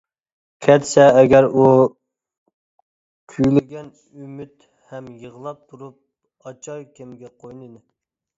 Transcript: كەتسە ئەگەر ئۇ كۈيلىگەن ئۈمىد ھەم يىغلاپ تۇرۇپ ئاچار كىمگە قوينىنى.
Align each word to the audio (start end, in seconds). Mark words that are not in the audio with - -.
كەتسە 0.67 1.03
ئەگەر 1.17 1.47
ئۇ 1.49 1.65
كۈيلىگەن 3.33 3.93
ئۈمىد 4.23 4.67
ھەم 4.95 5.13
يىغلاپ 5.27 5.61
تۇرۇپ 5.69 6.49
ئاچار 6.53 6.83
كىمگە 6.99 7.33
قوينىنى. 7.45 7.81